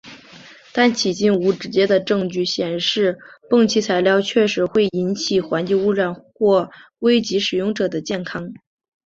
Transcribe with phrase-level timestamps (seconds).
[0.73, 3.19] 但迄今无直接的证据显示
[3.51, 8.51] 汞齐材料确会引起环境污染或危及使用者的健康。